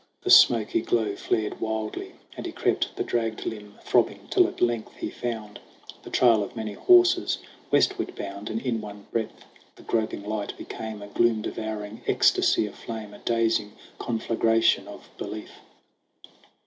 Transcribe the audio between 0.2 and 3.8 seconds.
The smoky glow flared wildly, and he crept, The dragged limb